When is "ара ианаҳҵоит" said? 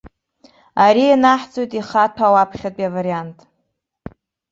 0.85-1.71